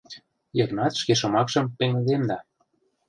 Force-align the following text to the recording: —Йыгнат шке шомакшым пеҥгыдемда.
—Йыгнат 0.57 0.93
шке 1.01 1.13
шомакшым 1.19 1.65
пеҥгыдемда. 1.77 2.37